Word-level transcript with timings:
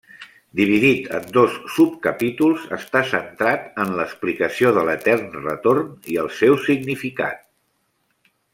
Dividit 0.59 1.09
en 1.17 1.27
dos 1.35 1.59
subcapítols, 1.73 2.63
està 2.79 3.03
centrat 3.11 3.67
en 3.85 3.93
l’explicació 3.99 4.73
de 4.79 4.87
l’etern 4.89 5.29
retorn 5.45 5.93
i 6.15 6.19
el 6.25 6.31
seu 6.39 6.59
significat. 6.71 7.45